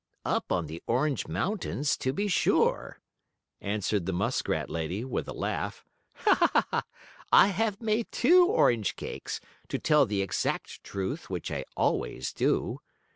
[0.25, 2.99] "Up on the Orange Mountains, to be sure,"
[3.61, 5.85] answered the muskrat lady, with a laugh.
[7.31, 12.79] "I have made two orange cakes, to tell the exact truth, which I always do.